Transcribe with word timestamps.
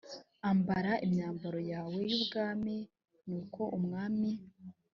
ambara 0.51 0.91
imyambaro 1.05 1.59
yawe 1.71 1.97
y 2.09 2.13
ubwami 2.19 2.75
nuko 3.27 3.61
umwami 3.77 4.31